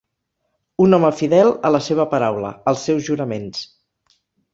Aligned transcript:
Un 0.85 0.97
home 0.97 1.11
fidel 1.19 1.53
a 1.69 1.71
la 1.75 1.81
seva 1.87 2.05
paraula, 2.13 2.51
als 2.73 2.87
seus 2.89 3.05
juraments. 3.11 3.61